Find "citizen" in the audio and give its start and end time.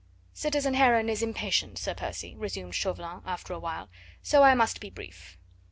0.33-0.73